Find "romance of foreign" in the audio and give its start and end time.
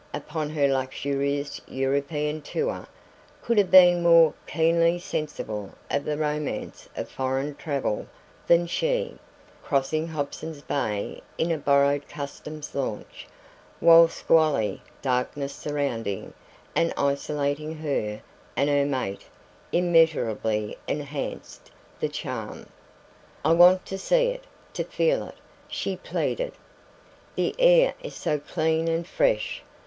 6.17-7.53